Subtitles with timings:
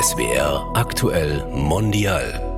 [0.00, 2.49] SWR aktuell mondial.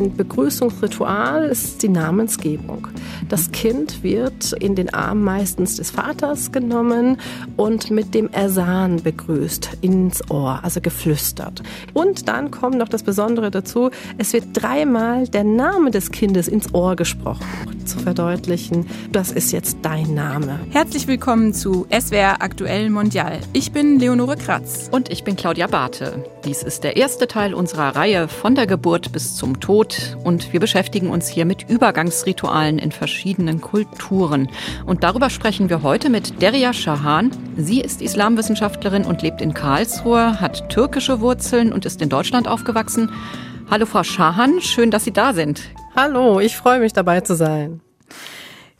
[0.00, 2.88] Ein Begrüßungsritual ist die Namensgebung.
[3.28, 7.18] Das Kind wird in den Arm meistens des Vaters genommen
[7.58, 11.62] und mit dem Ersan begrüßt, ins Ohr, also geflüstert.
[11.92, 16.72] Und dann kommt noch das Besondere dazu, es wird dreimal der Name des Kindes ins
[16.72, 17.44] Ohr gesprochen,
[17.84, 20.60] zu verdeutlichen, das ist jetzt dein Name.
[20.70, 23.40] Herzlich willkommen zu SWR Aktuell Mondial.
[23.52, 24.88] Ich bin Leonore Kratz.
[24.90, 26.24] Und ich bin Claudia Barthe.
[26.44, 30.60] Dies ist der erste Teil unserer Reihe von der Geburt bis zum Tod und wir
[30.60, 34.48] beschäftigen uns hier mit Übergangsritualen in verschiedenen Kulturen.
[34.86, 37.30] Und darüber sprechen wir heute mit Deria Shahan.
[37.58, 43.12] Sie ist Islamwissenschaftlerin und lebt in Karlsruhe, hat türkische Wurzeln und ist in Deutschland aufgewachsen.
[43.70, 45.60] Hallo Frau Shahan, schön, dass Sie da sind.
[45.94, 47.82] Hallo, ich freue mich dabei zu sein.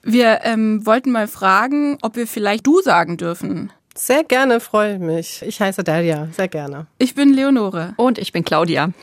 [0.02, 3.70] Wir ähm, wollten mal fragen, ob wir vielleicht du sagen dürfen.
[4.02, 5.42] Sehr gerne, freue mich.
[5.42, 6.86] Ich heiße Dalia, sehr gerne.
[6.96, 7.92] Ich bin Leonore.
[7.98, 8.94] Und ich bin Claudia.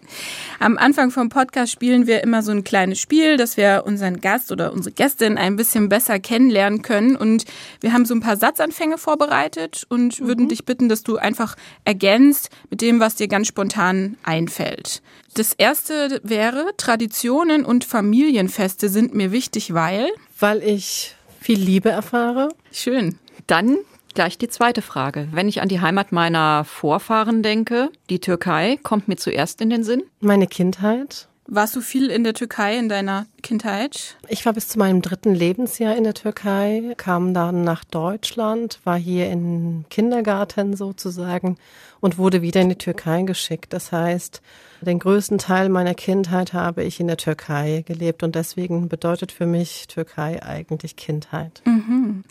[0.59, 4.51] Am Anfang vom Podcast spielen wir immer so ein kleines Spiel, dass wir unseren Gast
[4.51, 7.15] oder unsere Gästin ein bisschen besser kennenlernen können.
[7.15, 7.45] Und
[7.79, 10.25] wir haben so ein paar Satzanfänge vorbereitet und mhm.
[10.25, 15.03] würden dich bitten, dass du einfach ergänzt mit dem, was dir ganz spontan einfällt.
[15.35, 20.09] Das erste wäre, Traditionen und Familienfeste sind mir wichtig, weil?
[20.39, 22.49] Weil ich viel Liebe erfahre.
[22.71, 23.19] Schön.
[23.45, 23.77] Dann
[24.17, 25.27] gleich die zweite Frage.
[25.31, 29.83] Wenn ich an die Heimat meiner Vorfahren denke, die Türkei kommt mir zuerst in den
[29.83, 30.01] Sinn.
[30.21, 31.27] Meine Kindheit.
[31.45, 34.17] Warst du viel in der Türkei in deiner Kindheit?
[34.27, 38.97] Ich war bis zu meinem dritten Lebensjahr in der Türkei, kam dann nach Deutschland, war
[38.97, 41.55] hier im Kindergarten sozusagen
[41.99, 43.71] und wurde wieder in die Türkei geschickt.
[43.71, 44.41] Das heißt,
[44.81, 49.45] den größten Teil meiner Kindheit habe ich in der Türkei gelebt und deswegen bedeutet für
[49.45, 51.61] mich Türkei eigentlich Kindheit.
[51.65, 52.23] Mhm.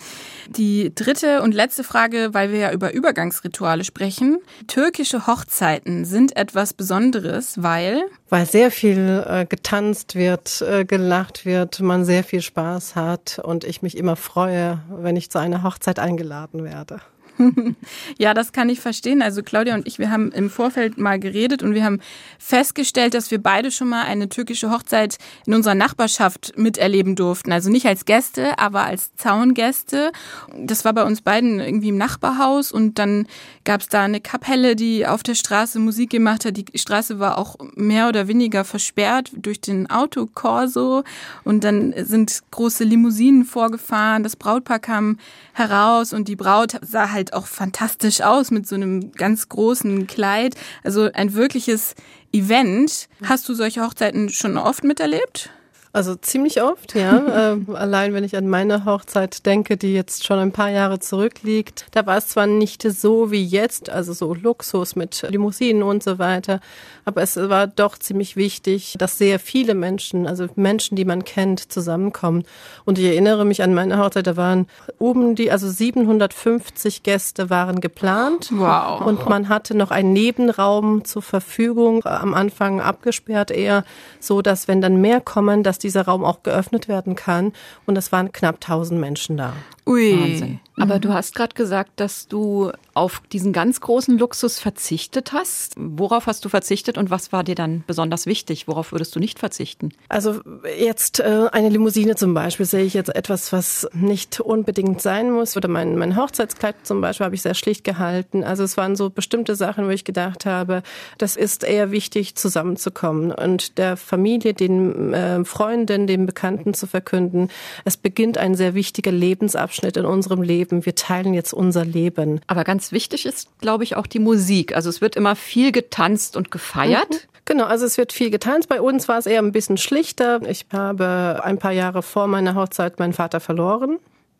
[0.48, 4.38] Die dritte und letzte Frage, weil wir ja über Übergangsrituale sprechen.
[4.66, 8.02] Türkische Hochzeiten sind etwas Besonderes, weil?
[8.28, 13.64] Weil sehr viel äh, getanzt wird, äh, gelacht wird, man sehr viel Spaß hat und
[13.64, 17.00] ich mich immer freue, wenn ich zu einer Hochzeit eingeladen werde.
[18.18, 19.22] ja, das kann ich verstehen.
[19.22, 22.00] Also Claudia und ich, wir haben im Vorfeld mal geredet und wir haben
[22.38, 25.16] festgestellt, dass wir beide schon mal eine türkische Hochzeit
[25.46, 27.52] in unserer Nachbarschaft miterleben durften.
[27.52, 30.12] Also nicht als Gäste, aber als Zaungäste.
[30.58, 33.26] Das war bei uns beiden irgendwie im Nachbarhaus und dann
[33.64, 36.56] gab es da eine Kapelle, die auf der Straße Musik gemacht hat.
[36.56, 41.04] Die Straße war auch mehr oder weniger versperrt durch den Autokorso
[41.44, 44.22] und dann sind große Limousinen vorgefahren.
[44.22, 45.18] Das Brautpaar kam
[45.56, 50.54] heraus und die Braut sah halt auch fantastisch aus mit so einem ganz großen Kleid.
[50.84, 51.94] Also ein wirkliches
[52.32, 53.08] Event.
[53.24, 55.50] Hast du solche Hochzeiten schon oft miterlebt?
[55.96, 57.54] Also ziemlich oft, ja.
[57.54, 61.86] äh, allein wenn ich an meine Hochzeit denke, die jetzt schon ein paar Jahre zurückliegt,
[61.92, 66.18] da war es zwar nicht so wie jetzt, also so Luxus mit Limousinen und so
[66.18, 66.60] weiter,
[67.06, 71.72] aber es war doch ziemlich wichtig, dass sehr viele Menschen, also Menschen, die man kennt,
[71.72, 72.44] zusammenkommen.
[72.84, 74.66] Und ich erinnere mich an meine Hochzeit, da waren
[74.98, 78.50] oben die, also 750 Gäste waren geplant.
[78.52, 79.00] Wow.
[79.00, 83.84] Und man hatte noch einen Nebenraum zur Verfügung, am Anfang abgesperrt eher,
[84.20, 87.52] so dass wenn dann mehr kommen, dass die dieser Raum auch geöffnet werden kann.
[87.86, 89.52] Und es waren knapp 1000 Menschen da.
[89.86, 90.20] Ui.
[90.20, 90.60] Wahnsinn.
[90.78, 95.74] Aber du hast gerade gesagt, dass du auf diesen ganz großen Luxus verzichtet hast.
[95.76, 98.68] Worauf hast du verzichtet und was war dir dann besonders wichtig?
[98.68, 99.90] Worauf würdest du nicht verzichten?
[100.08, 100.40] Also
[100.78, 105.56] jetzt äh, eine Limousine zum Beispiel sehe ich jetzt etwas, was nicht unbedingt sein muss.
[105.56, 108.44] Oder mein, mein Hochzeitskleid zum Beispiel habe ich sehr schlicht gehalten.
[108.44, 110.82] Also es waren so bestimmte Sachen, wo ich gedacht habe,
[111.16, 117.48] das ist eher wichtig, zusammenzukommen und der Familie, den äh, Freunden, den Bekannten zu verkünden.
[117.84, 122.40] Es beginnt ein sehr wichtiger Lebensabschnitt in unserem Leben Leben, wir teilen jetzt unser Leben.
[122.46, 124.74] Aber ganz wichtig ist, glaube ich, auch die Musik.
[124.74, 127.10] Also es wird immer viel getanzt und gefeiert.
[127.10, 127.16] Mhm.
[127.44, 128.68] Genau, also es wird viel getanzt.
[128.68, 130.40] Bei uns war es eher ein bisschen schlichter.
[130.48, 133.98] Ich habe ein paar Jahre vor meiner Hochzeit meinen Vater verloren.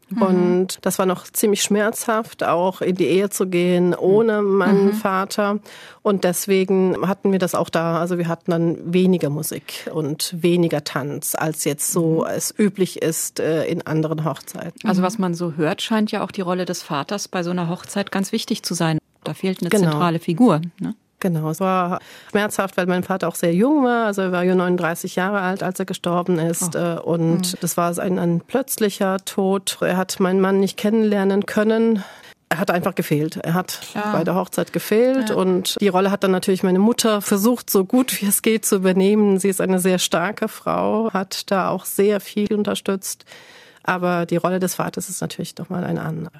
[0.09, 0.22] Mhm.
[0.22, 4.93] Und das war noch ziemlich schmerzhaft, auch in die Ehe zu gehen ohne meinen mhm.
[4.93, 5.59] Vater.
[6.03, 7.99] Und deswegen hatten wir das auch da.
[7.99, 12.31] Also wir hatten dann weniger Musik und weniger Tanz, als jetzt so mhm.
[12.37, 14.88] es üblich ist äh, in anderen Hochzeiten.
[14.88, 17.69] Also was man so hört, scheint ja auch die Rolle des Vaters bei so einer
[17.69, 18.99] Hochzeit ganz wichtig zu sein.
[19.25, 19.91] Da fehlt eine genau.
[19.91, 20.61] zentrale Figur.
[20.79, 20.94] Ne?
[21.18, 21.98] Genau, es war
[22.30, 24.06] schmerzhaft, weil mein Vater auch sehr jung war.
[24.06, 26.76] Also er war ja 39 Jahre alt, als er gestorben ist.
[26.76, 27.00] Oh.
[27.02, 27.58] Und mhm.
[27.60, 29.78] das war ein, ein plötzlicher Tod.
[29.80, 32.04] Er hat meinen Mann nicht kennenlernen können.
[32.48, 33.36] Er hat einfach gefehlt.
[33.36, 34.12] Er hat Klar.
[34.12, 35.34] bei der Hochzeit gefehlt ja.
[35.34, 38.76] und die Rolle hat dann natürlich meine Mutter versucht, so gut wie es geht zu
[38.76, 39.40] übernehmen.
[39.40, 43.24] Sie ist eine sehr starke Frau, hat da auch sehr viel unterstützt.
[43.82, 46.30] Aber die Rolle des Vaters ist natürlich nochmal eine andere.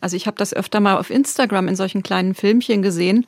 [0.00, 3.26] Also ich habe das öfter mal auf Instagram in solchen kleinen Filmchen gesehen,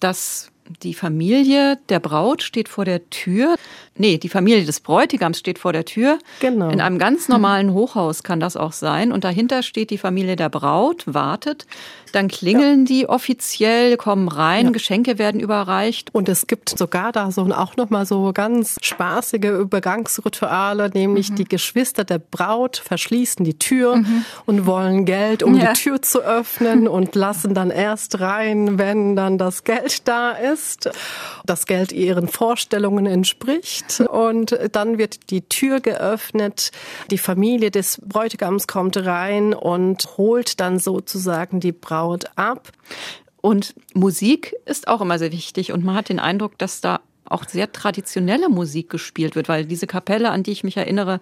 [0.00, 0.50] dass
[0.82, 3.56] die Familie der Braut steht vor der Tür.
[3.96, 6.18] Nee, die Familie des Bräutigams steht vor der Tür.
[6.40, 6.70] Genau.
[6.70, 9.10] In einem ganz normalen Hochhaus kann das auch sein.
[9.12, 11.66] Und dahinter steht die Familie der Braut, wartet.
[12.12, 12.84] Dann klingeln ja.
[12.86, 14.70] die offiziell, kommen rein, ja.
[14.70, 16.14] Geschenke werden überreicht.
[16.14, 21.36] Und es gibt sogar da so auch nochmal so ganz spaßige Übergangsrituale, nämlich mhm.
[21.36, 24.24] die Geschwister der Braut verschließen die Tür mhm.
[24.46, 25.72] und wollen Geld, um ja.
[25.72, 30.57] die Tür zu öffnen und lassen dann erst rein, wenn dann das Geld da ist,
[31.44, 34.00] das Geld ihren Vorstellungen entspricht.
[34.00, 36.70] Und dann wird die Tür geöffnet,
[37.10, 42.72] die Familie des Bräutigams kommt rein und holt dann sozusagen die Braut ab.
[43.40, 47.00] Und Musik ist auch immer sehr wichtig und man hat den Eindruck, dass da
[47.30, 51.20] auch sehr traditionelle Musik gespielt wird, weil diese Kapelle, an die ich mich erinnere,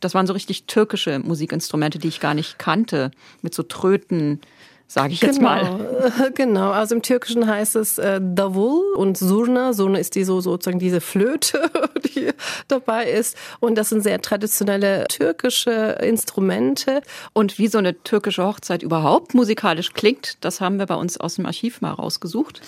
[0.00, 3.10] das waren so richtig türkische Musikinstrumente, die ich gar nicht kannte,
[3.42, 4.40] mit so Tröten,
[4.86, 6.12] sage ich jetzt genau, mal.
[6.34, 9.72] Genau, also im Türkischen heißt es äh, Davul und Surna.
[9.72, 11.70] Surna ist die so sozusagen diese Flöte,
[12.14, 12.30] die
[12.68, 13.36] dabei ist.
[13.60, 17.02] Und das sind sehr traditionelle türkische Instrumente.
[17.32, 21.36] Und wie so eine türkische Hochzeit überhaupt musikalisch klingt, das haben wir bei uns aus
[21.36, 22.60] dem Archiv mal rausgesucht.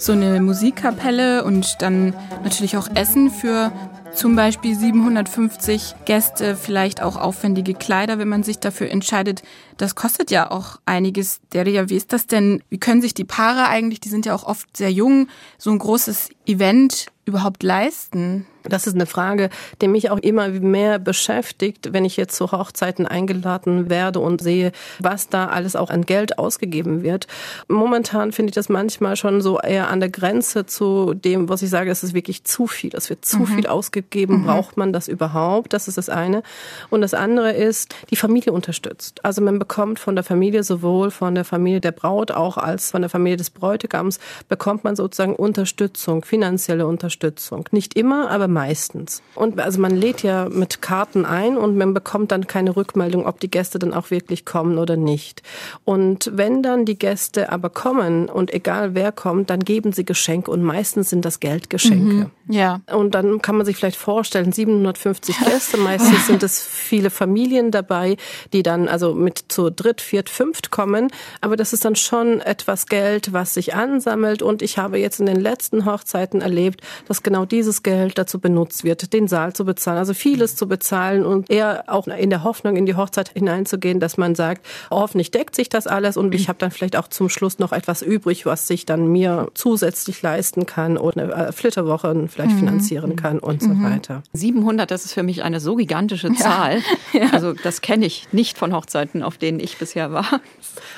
[0.00, 3.70] So eine Musikkapelle und dann natürlich auch Essen für
[4.14, 9.42] zum Beispiel 750 Gäste, vielleicht auch aufwendige Kleider, wenn man sich dafür entscheidet.
[9.76, 11.40] Das kostet ja auch einiges.
[11.52, 12.62] Deria, wie ist das denn?
[12.70, 15.78] Wie können sich die Paare eigentlich, die sind ja auch oft sehr jung, so ein
[15.78, 18.46] großes Event überhaupt leisten?
[18.62, 19.48] Das ist eine Frage,
[19.80, 24.72] die mich auch immer mehr beschäftigt, wenn ich jetzt zu Hochzeiten eingeladen werde und sehe,
[24.98, 27.26] was da alles auch an Geld ausgegeben wird.
[27.68, 31.70] Momentan finde ich das manchmal schon so eher an der Grenze zu dem, was ich
[31.70, 32.90] sage, es ist wirklich zu viel.
[32.94, 33.46] Es wird zu mhm.
[33.46, 34.42] viel ausgegeben.
[34.42, 34.44] Mhm.
[34.44, 35.72] Braucht man das überhaupt?
[35.72, 36.42] Das ist das eine.
[36.90, 39.24] Und das andere ist, die Familie unterstützt.
[39.24, 43.00] Also man bekommt von der Familie, sowohl von der Familie der Braut auch als von
[43.00, 47.68] der Familie des Bräutigams, bekommt man sozusagen Unterstützung, finanzielle Unterstützung.
[47.70, 49.22] Nicht immer, aber meistens.
[49.34, 53.40] Und also man lädt ja mit Karten ein und man bekommt dann keine Rückmeldung, ob
[53.40, 55.42] die Gäste dann auch wirklich kommen oder nicht.
[55.84, 60.50] Und wenn dann die Gäste aber kommen und egal wer kommt, dann geben sie Geschenke
[60.50, 62.14] und meistens sind das Geldgeschenke.
[62.14, 62.80] Mhm, ja.
[62.90, 68.16] Und dann kann man sich vielleicht vorstellen, 750 Gäste, meistens sind es viele Familien dabei,
[68.54, 71.08] die dann also mit zu dritt, viert, fünft kommen.
[71.42, 74.40] Aber das ist dann schon etwas Geld, was sich ansammelt.
[74.40, 78.84] Und ich habe jetzt in den letzten Hochzeiten erlebt, dass genau dieses Geld dazu benutzt
[78.84, 82.76] wird, den Saal zu bezahlen, also vieles zu bezahlen und eher auch in der Hoffnung
[82.76, 86.58] in die Hochzeit hineinzugehen, dass man sagt, hoffentlich deckt sich das alles und ich habe
[86.58, 90.96] dann vielleicht auch zum Schluss noch etwas übrig, was sich dann mir zusätzlich leisten kann
[90.96, 92.58] oder eine äh, Flitterwoche vielleicht mhm.
[92.58, 93.66] finanzieren kann und mhm.
[93.66, 94.22] so weiter.
[94.32, 96.78] 700, das ist für mich eine so gigantische Zahl.
[96.78, 96.82] Ja.
[97.12, 97.30] Ja.
[97.32, 100.40] Also das kenne ich nicht von Hochzeiten, auf denen ich bisher war.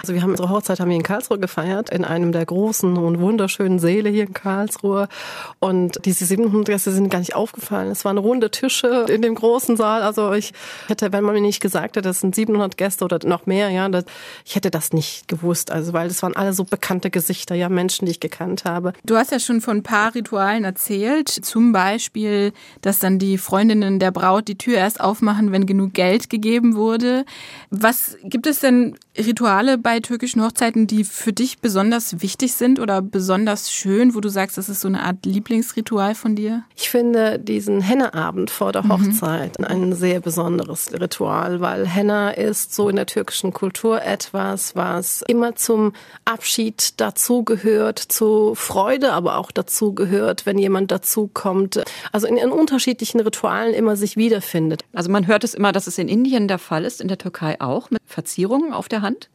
[0.01, 3.21] Also wir haben unsere Hochzeit haben wir in Karlsruhe gefeiert, in einem der großen und
[3.21, 5.09] wunderschönen Säle hier in Karlsruhe.
[5.59, 7.91] Und diese 700 Gäste sind gar nicht aufgefallen.
[7.91, 10.03] Es waren runde Tische in dem großen Saal.
[10.03, 10.53] Also ich
[10.89, 13.89] hätte, wenn man mir nicht gesagt hätte, das sind 700 Gäste oder noch mehr, ja,
[13.89, 14.05] das,
[14.45, 15.71] ich hätte das nicht gewusst.
[15.71, 18.93] Also weil das waren alle so bekannte Gesichter, ja, Menschen, die ich gekannt habe.
[19.05, 21.29] Du hast ja schon von ein paar Ritualen erzählt.
[21.29, 26.31] Zum Beispiel, dass dann die Freundinnen der Braut die Tür erst aufmachen, wenn genug Geld
[26.31, 27.25] gegeben wurde.
[27.71, 33.03] Was gibt es denn Rituale bei türkischen Hochzeiten, die für dich besonders wichtig sind oder
[33.03, 36.65] besonders schön, wo du sagst, das ist so eine Art Lieblingsritual von dir?
[36.77, 38.93] Ich finde diesen Henna-Abend vor der mhm.
[38.93, 39.65] Hochzeit mhm.
[39.65, 45.55] ein sehr besonderes Ritual, weil Henna ist so in der türkischen Kultur etwas, was immer
[45.55, 45.93] zum
[46.25, 51.83] Abschied dazugehört, zu Freude aber auch dazugehört, wenn jemand dazukommt.
[52.13, 54.85] Also in, in unterschiedlichen Ritualen immer sich wiederfindet.
[54.93, 57.61] Also man hört es immer, dass es in Indien der Fall ist, in der Türkei
[57.61, 59.29] auch, mit Verzierungen auf der Hand?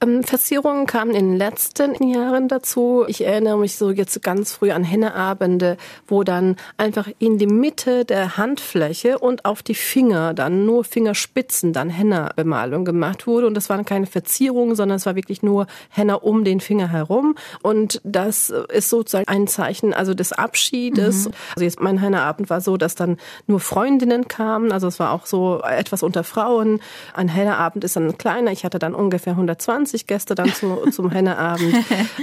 [0.00, 3.04] Ähm, Verzierungen kamen in den letzten Jahren dazu.
[3.08, 8.04] Ich erinnere mich so jetzt ganz früh an Henneabende, wo dann einfach in die Mitte
[8.04, 13.46] der Handfläche und auf die Finger dann nur Fingerspitzen dann Henna-Bemalung gemacht wurde.
[13.46, 17.34] Und das waren keine Verzierungen, sondern es war wirklich nur Henna um den Finger herum.
[17.62, 21.26] Und das ist sozusagen ein Zeichen also des Abschiedes.
[21.26, 21.34] Mhm.
[21.54, 24.72] Also jetzt mein Henna-Abend war so, dass dann nur Freundinnen kamen.
[24.72, 26.80] Also es war auch so etwas unter Frauen.
[27.14, 28.52] Ein Henna-Abend ist dann kleiner.
[28.52, 31.74] Ich hatte dann ungefähr 120 20 Gäste dann zu, zum Henneabend.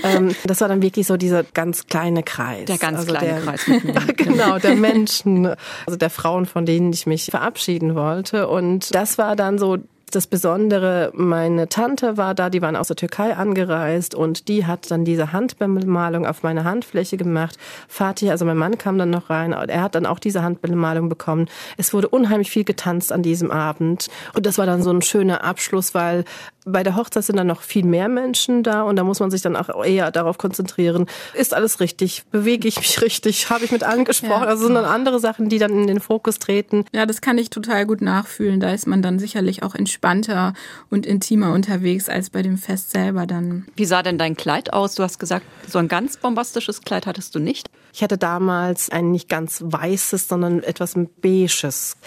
[0.04, 2.66] ähm, das war dann wirklich so dieser ganz kleine Kreis.
[2.66, 3.66] Der ganz also kleine der, Kreis.
[4.18, 5.48] genau, der Menschen,
[5.86, 8.48] also der Frauen, von denen ich mich verabschieden wollte.
[8.48, 9.78] Und das war dann so
[10.12, 14.90] Das Besondere, meine Tante war da, die waren aus der Türkei angereist und die hat
[14.90, 17.58] dann diese Handbemalung auf meine Handfläche gemacht.
[17.88, 21.48] Fatih, also mein Mann kam dann noch rein, er hat dann auch diese Handbemalung bekommen.
[21.78, 25.44] Es wurde unheimlich viel getanzt an diesem Abend und das war dann so ein schöner
[25.44, 26.26] Abschluss, weil
[26.66, 29.42] bei der Hochzeit sind dann noch viel mehr Menschen da und da muss man sich
[29.42, 31.08] dann auch eher darauf konzentrieren.
[31.34, 32.24] Ist alles richtig?
[32.32, 33.50] Bewege ich mich richtig?
[33.50, 34.44] Habe ich mit allen gesprochen?
[34.44, 34.48] Ja.
[34.48, 36.86] Also sind dann andere Sachen, die dann in den Fokus treten.
[36.94, 38.60] Ja, das kann ich total gut nachfühlen.
[38.60, 40.54] Da ist man dann sicherlich auch entspannter
[40.90, 43.66] und intimer unterwegs als bei dem Fest selber dann.
[43.76, 44.96] Wie sah denn dein Kleid aus?
[44.96, 47.70] Du hast gesagt, so ein ganz bombastisches Kleid hattest du nicht.
[47.94, 51.98] Ich hatte damals ein nicht ganz weißes, sondern etwas beiges.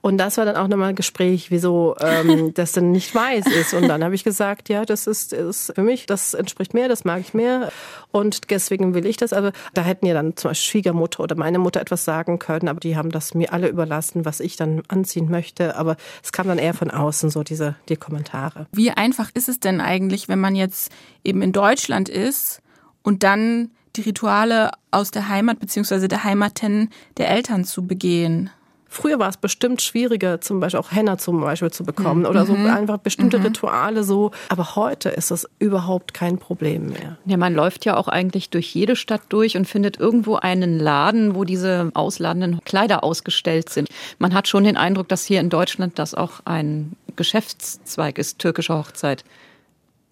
[0.00, 3.74] Und das war dann auch nochmal ein Gespräch, wieso ähm, das denn nicht weiß ist.
[3.74, 7.04] Und dann habe ich gesagt, ja, das ist, ist für mich, das entspricht mir, das
[7.04, 7.70] mag ich mehr.
[8.10, 9.32] Und deswegen will ich das.
[9.32, 12.80] Aber da hätten ja dann zum Beispiel Schwiegermutter oder meine Mutter etwas sagen können, aber
[12.80, 15.76] die haben das mir alle überlassen, was ich dann anziehen möchte.
[15.76, 18.66] Aber es kam dann eher von außen, so diese die Kommentare.
[18.72, 20.92] Wie einfach ist es denn eigentlich, wenn man jetzt
[21.24, 22.62] eben in Deutschland ist
[23.02, 26.08] und dann die Rituale aus der Heimat bzw.
[26.08, 28.50] der Heimaten der Eltern zu begehen.
[28.92, 32.26] Früher war es bestimmt schwieriger, zum Beispiel auch Henna zum Beispiel zu bekommen mhm.
[32.26, 32.66] oder so mhm.
[32.66, 33.46] einfach bestimmte mhm.
[33.46, 34.32] Rituale so.
[34.50, 37.16] Aber heute ist das überhaupt kein Problem mehr.
[37.24, 41.34] Ja, man läuft ja auch eigentlich durch jede Stadt durch und findet irgendwo einen Laden,
[41.34, 43.88] wo diese ausladenden Kleider ausgestellt sind.
[44.18, 48.74] Man hat schon den Eindruck, dass hier in Deutschland das auch ein Geschäftszweig ist, türkische
[48.74, 49.24] Hochzeit.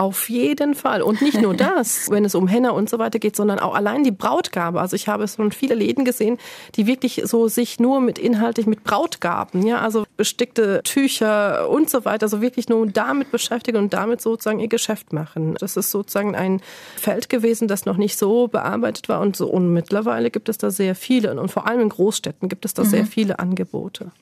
[0.01, 1.03] Auf jeden Fall.
[1.03, 4.03] Und nicht nur das, wenn es um Henna und so weiter geht, sondern auch allein
[4.03, 4.81] die Brautgabe.
[4.81, 6.39] Also ich habe schon viele Läden gesehen,
[6.77, 12.07] die wirklich so sich nur mit inhaltlich mit Brautgaben, ja, also bestickte Tücher und so
[12.07, 15.55] weiter, also wirklich nur damit beschäftigen und damit sozusagen ihr Geschäft machen.
[15.61, 16.63] Das ist sozusagen ein
[16.97, 19.49] Feld gewesen, das noch nicht so bearbeitet war und so.
[19.49, 22.85] Und mittlerweile gibt es da sehr viele und vor allem in Großstädten gibt es da
[22.85, 22.89] mhm.
[22.89, 24.13] sehr viele Angebote.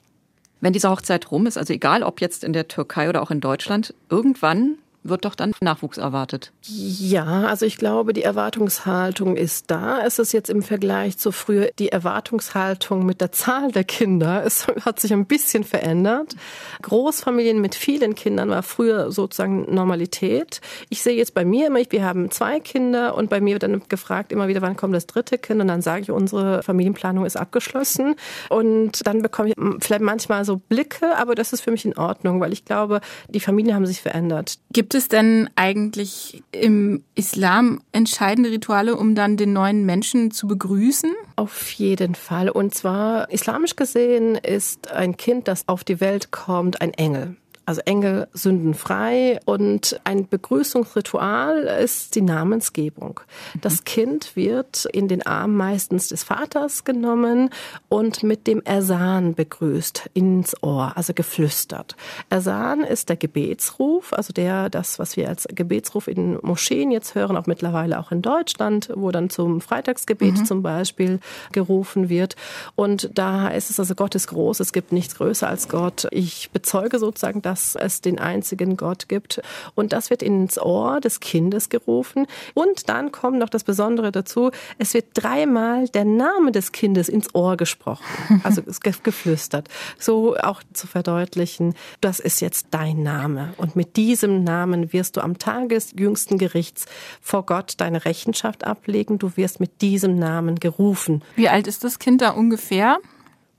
[0.60, 3.40] Wenn diese Hochzeit rum ist, also egal ob jetzt in der Türkei oder auch in
[3.40, 6.52] Deutschland, irgendwann wird doch dann Nachwuchs erwartet.
[6.62, 10.00] Ja, also ich glaube, die Erwartungshaltung ist da.
[10.04, 14.44] Es ist jetzt im Vergleich zu früher die Erwartungshaltung mit der Zahl der Kinder.
[14.48, 16.34] Es hat sich ein bisschen verändert.
[16.82, 20.60] Großfamilien mit vielen Kindern war früher sozusagen Normalität.
[20.88, 23.82] Ich sehe jetzt bei mir immer, wir haben zwei Kinder und bei mir wird dann
[23.88, 25.60] gefragt immer wieder, wann kommt das dritte Kind?
[25.60, 28.14] Und dann sage ich, unsere Familienplanung ist abgeschlossen.
[28.48, 32.40] Und dann bekomme ich vielleicht manchmal so Blicke, aber das ist für mich in Ordnung,
[32.40, 34.58] weil ich glaube, die Familien haben sich verändert.
[34.72, 41.12] Gibt es denn eigentlich im Islam entscheidende Rituale, um dann den neuen Menschen zu begrüßen?
[41.36, 42.48] Auf jeden Fall.
[42.48, 47.36] Und zwar islamisch gesehen ist ein Kind, das auf die Welt kommt, ein Engel
[47.68, 49.40] also Engel sündenfrei.
[49.44, 53.20] Und ein Begrüßungsritual ist die Namensgebung.
[53.60, 53.84] Das mhm.
[53.84, 57.50] Kind wird in den Arm meistens des Vaters genommen
[57.90, 61.94] und mit dem Ersan begrüßt ins Ohr, also geflüstert.
[62.30, 67.36] Ersan ist der Gebetsruf, also der, das, was wir als Gebetsruf in Moscheen jetzt hören,
[67.36, 70.44] auch mittlerweile auch in Deutschland, wo dann zum Freitagsgebet mhm.
[70.46, 71.20] zum Beispiel
[71.52, 72.34] gerufen wird.
[72.76, 76.08] Und da heißt es also, Gott ist groß, es gibt nichts größer als Gott.
[76.12, 79.40] Ich bezeuge sozusagen das, dass es den einzigen Gott gibt.
[79.74, 82.26] Und das wird ins Ohr des Kindes gerufen.
[82.54, 87.34] Und dann kommt noch das Besondere dazu, es wird dreimal der Name des Kindes ins
[87.34, 88.04] Ohr gesprochen,
[88.44, 88.62] also
[89.02, 89.68] geflüstert.
[89.98, 93.54] So auch zu verdeutlichen, das ist jetzt dein Name.
[93.56, 96.86] Und mit diesem Namen wirst du am Tage des jüngsten Gerichts
[97.20, 99.18] vor Gott deine Rechenschaft ablegen.
[99.18, 101.22] Du wirst mit diesem Namen gerufen.
[101.34, 102.98] Wie alt ist das Kind da ungefähr?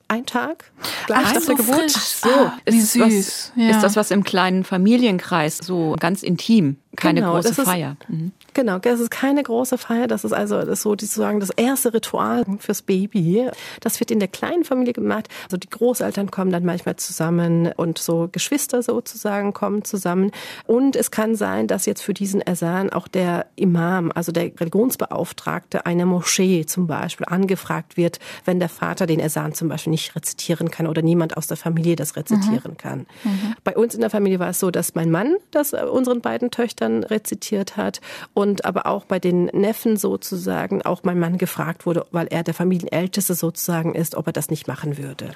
[0.10, 0.72] Ein Tag
[1.06, 1.90] gleich Ach, nach so der Geburt.
[1.90, 3.00] So, ah, wie süß.
[3.00, 3.70] Was, ja.
[3.70, 6.78] Ist das was im kleinen Familienkreis, so ganz intim?
[6.96, 7.98] Keine genau, große Feier.
[8.08, 8.32] mhm.
[8.56, 10.08] Genau, das ist keine große Feier.
[10.08, 13.48] Das ist also das ist so sozusagen das erste Ritual fürs Baby.
[13.80, 15.28] Das wird in der kleinen Familie gemacht.
[15.44, 20.32] Also die Großeltern kommen dann manchmal zusammen und so Geschwister sozusagen kommen zusammen.
[20.66, 25.86] Und es kann sein, dass jetzt für diesen Ersan auch der Imam, also der Religionsbeauftragte
[25.86, 30.72] einer Moschee zum Beispiel angefragt wird, wenn der Vater den Ersan zum Beispiel nicht rezitieren
[30.72, 32.78] kann oder niemand aus der Familie das rezitieren mhm.
[32.78, 33.00] kann.
[33.24, 33.56] Mhm.
[33.64, 36.79] Bei uns in der Familie war es so, dass mein Mann das unseren beiden Töchtern
[36.80, 38.00] Töchtern rezitiert hat
[38.34, 42.54] und aber auch bei den Neffen sozusagen auch mein Mann gefragt wurde, weil er der
[42.54, 45.32] Familienälteste sozusagen ist, ob er das nicht machen würde.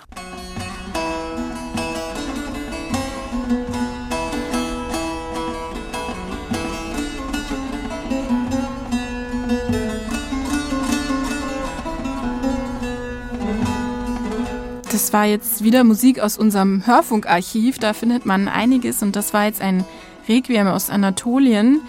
[14.92, 17.80] Das war jetzt wieder Musik aus unserem Hörfunkarchiv.
[17.80, 19.84] Da findet man einiges und das war jetzt ein
[20.28, 21.82] Requiem aus Anatolien.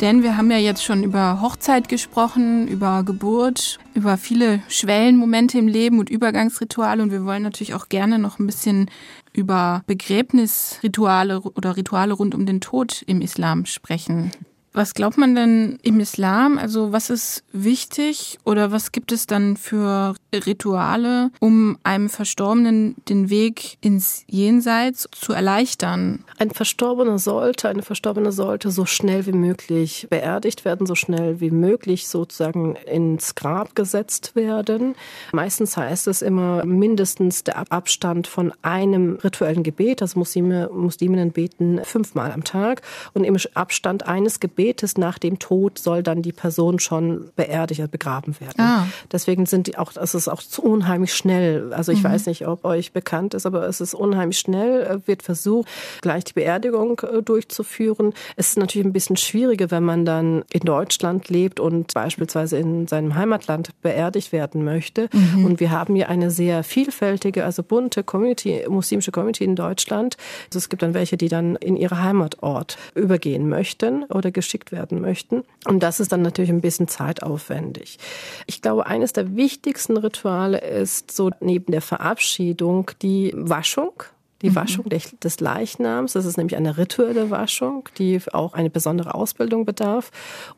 [0.00, 5.68] Denn wir haben ja jetzt schon über Hochzeit gesprochen, über Geburt, über viele Schwellenmomente im
[5.68, 7.02] Leben und Übergangsrituale.
[7.02, 8.90] Und wir wollen natürlich auch gerne noch ein bisschen
[9.32, 14.32] über Begräbnisrituale oder Rituale rund um den Tod im Islam sprechen.
[14.74, 16.56] Was glaubt man denn im Islam?
[16.56, 23.28] Also was ist wichtig oder was gibt es dann für Rituale, um einem Verstorbenen den
[23.28, 26.24] Weg ins Jenseits zu erleichtern?
[26.38, 31.50] Ein Verstorbener sollte, eine Verstorbene sollte so schnell wie möglich beerdigt werden, so schnell wie
[31.50, 34.94] möglich sozusagen ins Grab gesetzt werden.
[35.32, 40.00] Meistens heißt es immer mindestens der Abstand von einem rituellen Gebet.
[40.00, 42.80] Also Muslime, Musliminnen beten fünfmal am Tag
[43.12, 47.90] und im Abstand eines Gebets spätestens nach dem Tod soll dann die Person schon beerdigt,
[47.90, 48.60] begraben werden.
[48.60, 48.86] Ah.
[49.10, 51.72] Deswegen sind die auch, es ist auch unheimlich schnell.
[51.72, 52.08] Also ich mhm.
[52.08, 55.68] weiß nicht, ob euch bekannt ist, aber es ist unheimlich schnell, äh, wird versucht,
[56.00, 58.12] gleich die Beerdigung äh, durchzuführen.
[58.36, 62.86] Es ist natürlich ein bisschen schwieriger, wenn man dann in Deutschland lebt und beispielsweise in
[62.86, 65.08] seinem Heimatland beerdigt werden möchte.
[65.12, 65.44] Mhm.
[65.44, 70.16] Und wir haben hier eine sehr vielfältige, also bunte Community, muslimische Community in Deutschland.
[70.46, 74.72] Also es gibt dann welche, die dann in ihre Heimatort übergehen möchten oder geschehen geschickt
[74.72, 75.44] werden möchten.
[75.66, 77.98] Und das ist dann natürlich ein bisschen zeitaufwendig.
[78.46, 84.04] Ich glaube, eines der wichtigsten Rituale ist so neben der Verabschiedung die Waschung
[84.42, 84.56] die mhm.
[84.56, 86.14] Waschung des Leichnams.
[86.14, 90.10] Das ist nämlich eine rituelle Waschung, die auch eine besondere Ausbildung bedarf.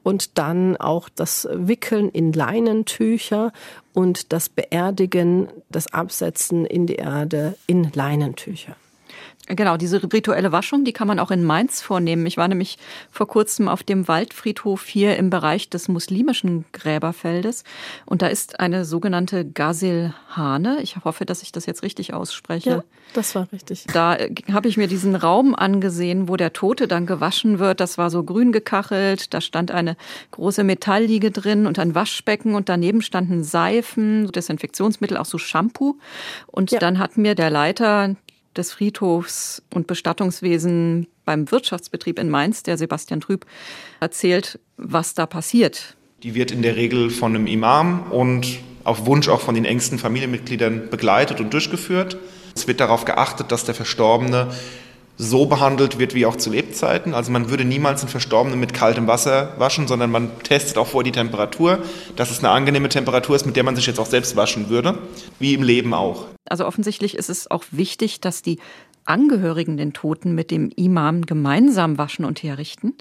[0.02, 3.52] Und dann auch das Wickeln in Leinentücher
[3.92, 8.74] und das Beerdigen, das Absetzen in die Erde in Leinentücher.
[9.46, 12.24] Genau, diese rituelle Waschung, die kann man auch in Mainz vornehmen.
[12.24, 12.78] Ich war nämlich
[13.10, 17.64] vor kurzem auf dem Waldfriedhof hier im Bereich des muslimischen Gräberfeldes
[18.06, 20.80] und da ist eine sogenannte Gazelhane.
[20.80, 22.70] Ich hoffe, dass ich das jetzt richtig ausspreche.
[22.70, 23.84] Ja, das war richtig.
[23.92, 27.80] Da äh, habe ich mir diesen Raum angesehen, wo der Tote dann gewaschen wird.
[27.80, 29.34] Das war so grün gekachelt.
[29.34, 29.98] Da stand eine
[30.30, 35.98] große Metallliege drin und ein Waschbecken und daneben standen Seifen, Desinfektionsmittel, auch so Shampoo.
[36.46, 36.78] Und ja.
[36.78, 38.16] dann hat mir der Leiter
[38.56, 43.46] des Friedhofs und Bestattungswesen beim Wirtschaftsbetrieb in Mainz, der Sebastian Trüb,
[44.00, 45.96] erzählt, was da passiert.
[46.22, 49.98] Die wird in der Regel von einem Imam und auf Wunsch auch von den engsten
[49.98, 52.18] Familienmitgliedern begleitet und durchgeführt.
[52.54, 54.52] Es wird darauf geachtet, dass der Verstorbene
[55.16, 57.14] so behandelt wird wie auch zu Lebzeiten.
[57.14, 61.04] Also man würde niemals einen Verstorbenen mit kaltem Wasser waschen, sondern man testet auch vor
[61.04, 61.78] die Temperatur,
[62.16, 64.98] dass es eine angenehme Temperatur ist, mit der man sich jetzt auch selbst waschen würde,
[65.38, 66.26] wie im Leben auch.
[66.48, 68.58] Also offensichtlich ist es auch wichtig, dass die
[69.04, 72.94] Angehörigen den Toten mit dem Imam gemeinsam waschen und herrichten.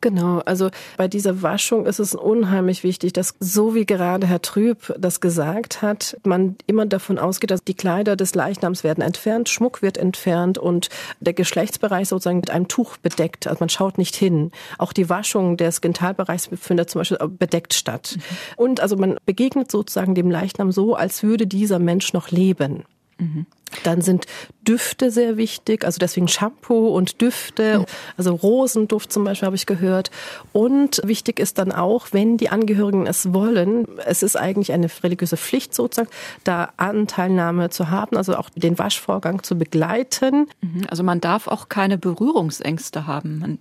[0.00, 4.94] Genau, also bei dieser Waschung ist es unheimlich wichtig, dass so wie gerade Herr Trüb
[4.96, 9.82] das gesagt hat, man immer davon ausgeht, dass die Kleider des Leichnams werden entfernt, Schmuck
[9.82, 13.48] wird entfernt und der Geschlechtsbereich sozusagen mit einem Tuch bedeckt.
[13.48, 14.52] Also man schaut nicht hin.
[14.78, 18.16] Auch die Waschung des Genitalbereichs findet zum Beispiel bedeckt statt.
[18.16, 18.22] Mhm.
[18.56, 22.84] Und also man begegnet sozusagen dem Leichnam so, als würde dieser Mensch noch leben.
[23.18, 23.46] Mhm.
[23.84, 24.26] Dann sind
[24.66, 27.84] Düfte sehr wichtig, also deswegen Shampoo und Düfte,
[28.16, 30.10] also Rosenduft zum Beispiel habe ich gehört.
[30.52, 35.36] Und wichtig ist dann auch, wenn die Angehörigen es wollen, es ist eigentlich eine religiöse
[35.36, 36.08] Pflicht sozusagen,
[36.44, 40.46] da Anteilnahme zu haben, also auch den Waschvorgang zu begleiten.
[40.60, 40.86] Mhm.
[40.88, 43.58] Also man darf auch keine Berührungsängste haben.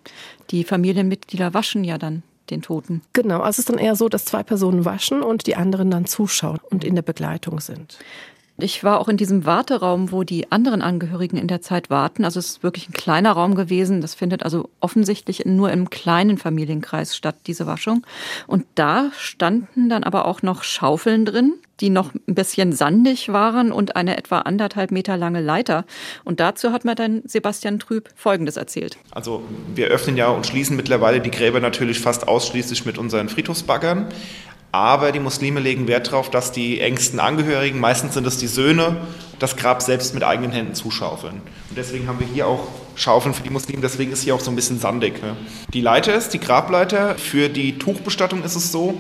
[0.51, 3.01] Die Familienmitglieder waschen ja dann den Toten.
[3.11, 6.05] Genau, also es ist dann eher so, dass zwei Personen waschen und die anderen dann
[6.05, 7.99] zuschauen und in der Begleitung sind.
[8.59, 12.25] Ich war auch in diesem Warteraum, wo die anderen Angehörigen in der Zeit warten.
[12.25, 14.01] Also es ist wirklich ein kleiner Raum gewesen.
[14.01, 18.03] Das findet also offensichtlich nur im kleinen Familienkreis statt, diese Waschung.
[18.47, 23.71] Und da standen dann aber auch noch Schaufeln drin, die noch ein bisschen sandig waren
[23.71, 25.85] und eine etwa anderthalb Meter lange Leiter.
[26.23, 28.97] Und dazu hat mir dann Sebastian Trüb Folgendes erzählt.
[29.11, 29.43] Also
[29.75, 34.07] wir öffnen ja und schließen mittlerweile die Gräber natürlich fast ausschließlich mit unseren Friedhofsbaggern.
[34.71, 38.97] Aber die Muslime legen Wert darauf, dass die engsten Angehörigen, meistens sind es die Söhne,
[39.39, 41.41] das Grab selbst mit eigenen Händen zuschaufeln.
[41.69, 44.51] Und deswegen haben wir hier auch Schaufeln für die Muslime, deswegen ist hier auch so
[44.51, 45.21] ein bisschen sandig.
[45.21, 45.37] Ne?
[45.73, 48.99] Die Leiter ist, die Grableiter, für die Tuchbestattung ist es so,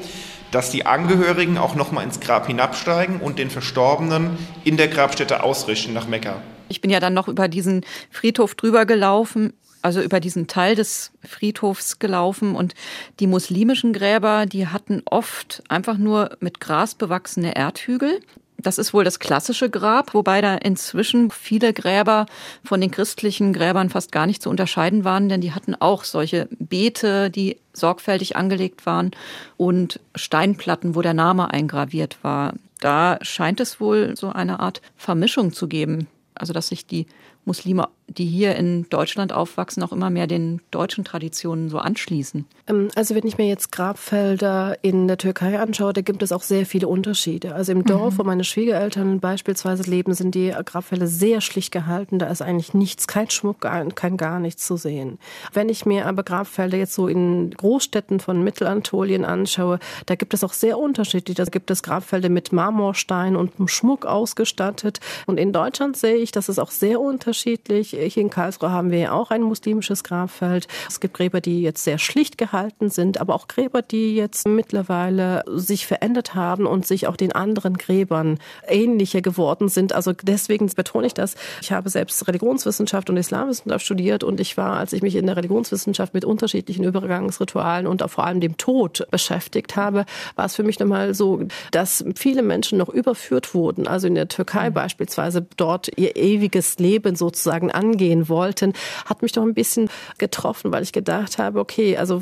[0.51, 5.93] dass die Angehörigen auch nochmal ins Grab hinabsteigen und den Verstorbenen in der Grabstätte ausrichten
[5.93, 6.41] nach Mekka.
[6.69, 9.53] Ich bin ja dann noch über diesen Friedhof drüber gelaufen
[9.87, 12.75] also über diesen Teil des Friedhofs gelaufen und
[13.21, 18.19] die muslimischen Gräber, die hatten oft einfach nur mit Gras bewachsene Erdhügel.
[18.57, 22.25] Das ist wohl das klassische Grab, wobei da inzwischen viele Gräber
[22.65, 26.49] von den christlichen Gräbern fast gar nicht zu unterscheiden waren, denn die hatten auch solche
[26.59, 29.11] Beete, die sorgfältig angelegt waren
[29.55, 32.55] und Steinplatten, wo der Name eingraviert war.
[32.81, 37.07] Da scheint es wohl so eine Art Vermischung zu geben, also dass sich die
[37.45, 42.45] Muslime, die hier in Deutschland aufwachsen, auch immer mehr den deutschen Traditionen so anschließen?
[42.67, 46.41] Ähm, also wenn ich mir jetzt Grabfelder in der Türkei anschaue, da gibt es auch
[46.41, 47.53] sehr viele Unterschiede.
[47.53, 48.19] Also im Dorf, mhm.
[48.19, 52.19] wo meine Schwiegereltern beispielsweise leben, sind die Grabfelder sehr schlicht gehalten.
[52.19, 55.19] Da ist eigentlich nichts, kein Schmuck, kein gar nichts zu sehen.
[55.53, 60.43] Wenn ich mir aber Grabfelder jetzt so in Großstädten von Mittelantolien anschaue, da gibt es
[60.43, 61.35] auch sehr unterschiedlich.
[61.35, 64.99] Da gibt es Grabfelder mit Marmorstein und Schmuck ausgestattet.
[65.25, 67.96] Und in Deutschland sehe ich, das ist auch sehr unterschiedlich.
[67.97, 70.67] Hier in Karlsruhe haben wir ja auch ein muslimisches Grabfeld.
[70.87, 75.43] Es gibt Gräber, die jetzt sehr schlicht gehalten sind, aber auch Gräber, die jetzt mittlerweile
[75.47, 79.93] sich verändert haben und sich auch den anderen Gräbern ähnlicher geworden sind.
[79.93, 81.35] Also deswegen betone ich das.
[81.61, 85.37] Ich habe selbst Religionswissenschaft und Islamwissenschaft studiert und ich war, als ich mich in der
[85.37, 90.05] Religionswissenschaft mit unterschiedlichen Übergangsritualen und auch vor allem dem Tod beschäftigt habe,
[90.35, 93.87] war es für mich nochmal so, dass viele Menschen noch überführt wurden.
[93.87, 94.73] Also in der Türkei mhm.
[94.73, 98.73] beispielsweise dort ihr ewiges Leben sozusagen angehen wollten,
[99.05, 102.21] hat mich doch ein bisschen getroffen, weil ich gedacht habe, okay, also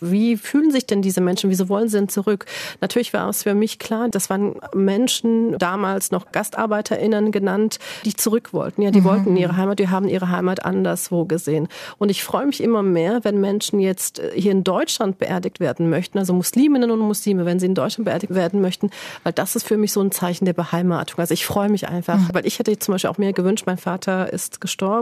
[0.00, 1.50] wie fühlen sich denn diese Menschen?
[1.50, 2.46] Wieso wollen sie denn zurück?
[2.80, 8.52] Natürlich war es für mich klar, das waren Menschen, damals noch GastarbeiterInnen genannt, die zurück
[8.52, 8.82] wollten.
[8.82, 9.04] Ja, die mhm.
[9.04, 11.68] wollten ihre Heimat, die haben ihre Heimat anderswo gesehen.
[11.98, 16.18] Und ich freue mich immer mehr, wenn Menschen jetzt hier in Deutschland beerdigt werden möchten,
[16.18, 18.90] also Musliminnen und Muslime, wenn sie in Deutschland beerdigt werden möchten,
[19.24, 21.18] weil das ist für mich so ein Zeichen der Beheimatung.
[21.18, 22.28] Also ich freue mich einfach, mhm.
[22.32, 25.01] weil ich hätte zum Beispiel auch mir gewünscht, mein Vater ist gestorben,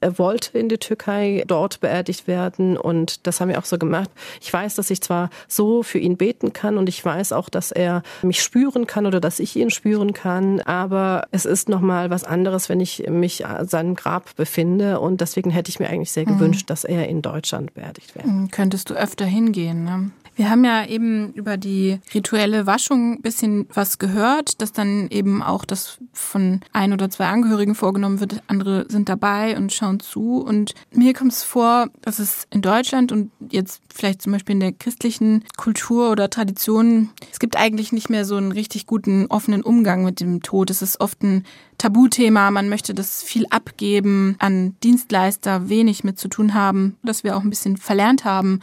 [0.00, 4.10] er wollte in die Türkei dort beerdigt werden und das haben wir auch so gemacht.
[4.40, 7.72] Ich weiß, dass ich zwar so für ihn beten kann und ich weiß auch, dass
[7.72, 12.24] er mich spüren kann oder dass ich ihn spüren kann, aber es ist nochmal was
[12.24, 16.28] anderes, wenn ich mich an seinem Grab befinde und deswegen hätte ich mir eigentlich sehr
[16.28, 16.38] mhm.
[16.38, 18.26] gewünscht, dass er in Deutschland beerdigt wäre.
[18.26, 20.10] Mhm, könntest du öfter hingehen, ne?
[20.36, 25.42] Wir haben ja eben über die rituelle Waschung ein bisschen was gehört, dass dann eben
[25.42, 28.42] auch das von ein oder zwei Angehörigen vorgenommen wird.
[28.48, 30.38] Andere sind dabei und schauen zu.
[30.38, 34.60] Und mir kommt es vor, dass es in Deutschland und jetzt vielleicht zum Beispiel in
[34.60, 39.62] der christlichen Kultur oder Tradition, es gibt eigentlich nicht mehr so einen richtig guten offenen
[39.62, 40.70] Umgang mit dem Tod.
[40.70, 41.44] Es ist oft ein
[41.78, 42.50] Tabuthema.
[42.50, 47.42] Man möchte das viel abgeben an Dienstleister, wenig mit zu tun haben, dass wir auch
[47.42, 48.60] ein bisschen verlernt haben,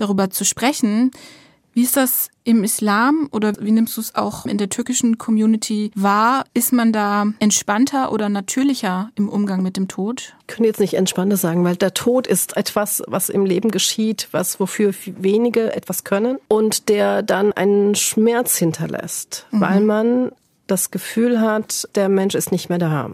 [0.00, 1.10] darüber zu sprechen.
[1.72, 5.92] Wie ist das im Islam oder wie nimmst du es auch in der türkischen Community
[5.94, 6.44] wahr?
[6.52, 10.34] Ist man da entspannter oder natürlicher im Umgang mit dem Tod?
[10.40, 14.28] Ich kann jetzt nicht entspannter sagen, weil der Tod ist etwas, was im Leben geschieht,
[14.32, 19.60] was wofür wenige etwas können und der dann einen Schmerz hinterlässt, mhm.
[19.60, 20.32] weil man
[20.66, 23.10] das Gefühl hat, der Mensch ist nicht mehr da.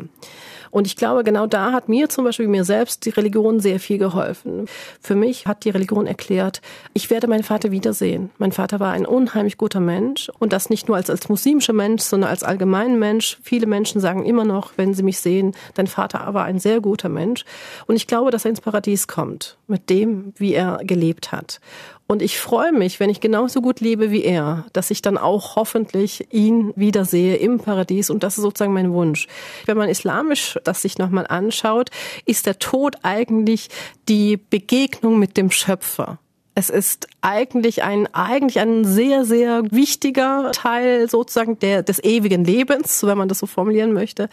[0.70, 3.98] Und ich glaube, genau da hat mir zum Beispiel mir selbst die Religion sehr viel
[3.98, 4.66] geholfen.
[5.00, 6.60] Für mich hat die Religion erklärt,
[6.94, 8.30] ich werde meinen Vater wiedersehen.
[8.38, 12.02] Mein Vater war ein unheimlich guter Mensch und das nicht nur als, als muslimischer Mensch,
[12.02, 13.38] sondern als allgemein Mensch.
[13.42, 17.08] Viele Menschen sagen immer noch, wenn sie mich sehen, dein Vater war ein sehr guter
[17.08, 17.44] Mensch.
[17.86, 21.60] Und ich glaube, dass er ins Paradies kommt mit dem, wie er gelebt hat.
[22.06, 25.56] Und ich freue mich, wenn ich genauso gut lebe wie er, dass ich dann auch
[25.56, 28.10] hoffentlich ihn wiedersehe im Paradies.
[28.10, 29.26] Und das ist sozusagen mein Wunsch.
[29.64, 31.90] Wenn man islamisch das sich nochmal anschaut,
[32.24, 33.68] ist der Tod eigentlich
[34.08, 36.18] die Begegnung mit dem Schöpfer.
[36.58, 43.02] Es ist eigentlich ein, eigentlich ein sehr, sehr wichtiger Teil sozusagen der, des ewigen Lebens,
[43.02, 44.30] wenn man das so formulieren möchte.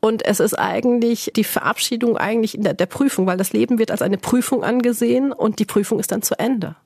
[0.00, 3.90] Und es ist eigentlich die Verabschiedung eigentlich in der, der Prüfung, weil das Leben wird
[3.90, 6.76] als eine Prüfung angesehen und die Prüfung ist dann zu Ende.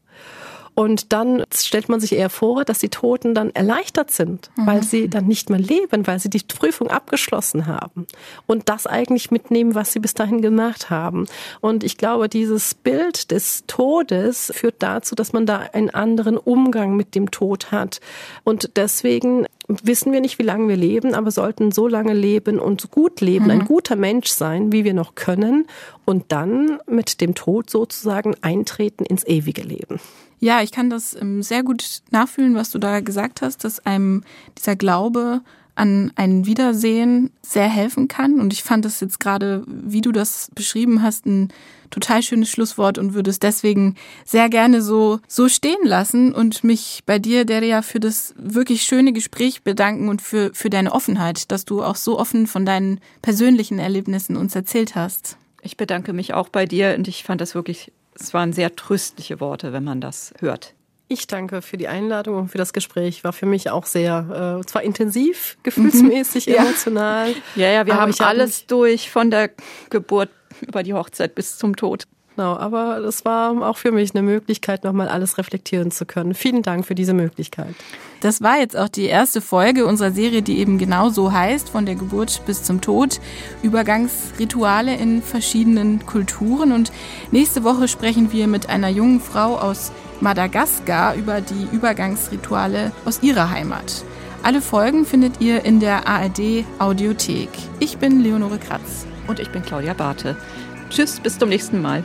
[0.81, 4.67] Und dann stellt man sich eher vor, dass die Toten dann erleichtert sind, mhm.
[4.67, 8.07] weil sie dann nicht mehr leben, weil sie die Prüfung abgeschlossen haben
[8.47, 11.27] und das eigentlich mitnehmen, was sie bis dahin gemacht haben.
[11.61, 16.97] Und ich glaube, dieses Bild des Todes führt dazu, dass man da einen anderen Umgang
[16.97, 18.01] mit dem Tod hat.
[18.45, 22.91] Und deswegen wissen wir nicht, wie lange wir leben, aber sollten so lange leben und
[22.91, 23.51] gut leben, mhm.
[23.51, 25.67] ein guter Mensch sein, wie wir noch können
[26.07, 30.01] und dann mit dem Tod sozusagen eintreten ins ewige Leben.
[30.41, 34.25] Ja, ich kann das ähm, sehr gut nachfühlen, was du da gesagt hast, dass einem
[34.57, 35.43] dieser Glaube
[35.75, 38.41] an ein Wiedersehen sehr helfen kann.
[38.41, 41.49] Und ich fand das jetzt gerade, wie du das beschrieben hast, ein
[41.91, 47.01] total schönes Schlusswort und würde es deswegen sehr gerne so, so stehen lassen und mich
[47.05, 51.65] bei dir, Deria, für das wirklich schöne Gespräch bedanken und für, für deine Offenheit, dass
[51.65, 55.37] du auch so offen von deinen persönlichen Erlebnissen uns erzählt hast.
[55.63, 59.41] Ich bedanke mich auch bei dir und ich fand das wirklich es waren sehr tröstliche
[59.41, 60.75] Worte, wenn man das hört.
[61.09, 63.25] Ich danke für die Einladung und für das Gespräch.
[63.25, 66.55] War für mich auch sehr, äh, zwar intensiv, gefühlsmäßig, mhm.
[66.55, 67.35] emotional.
[67.57, 69.51] Ja, ja, wir haben alles durch, von der
[69.91, 72.05] Geburt über die Hochzeit bis zum Tod.
[72.37, 76.33] Genau, aber das war auch für mich eine Möglichkeit, nochmal alles reflektieren zu können.
[76.35, 77.75] Vielen Dank für diese Möglichkeit.
[78.21, 81.87] Das war jetzt auch die erste Folge unserer Serie, die eben genau so heißt, von
[81.87, 83.21] der Geburt bis zum Tod.
[83.63, 86.73] Übergangsrituale in verschiedenen Kulturen.
[86.73, 86.93] Und
[87.31, 93.51] nächste Woche sprechen wir mit einer jungen Frau aus Madagaskar über die Übergangsrituale aus ihrer
[93.51, 94.05] Heimat.
[94.43, 97.51] Alle Folgen findet ihr in der ARD Audiothek.
[97.81, 99.07] Ich bin Leonore Kratz.
[99.27, 100.37] Und ich bin Claudia Barthe.
[100.89, 102.05] Tschüss, bis zum nächsten Mal.